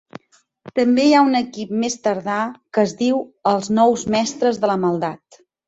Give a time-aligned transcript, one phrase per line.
[0.79, 2.39] També hi ha un equip més tardà
[2.79, 3.21] que es diu
[3.55, 5.43] els Nous Mestres de la Maldat.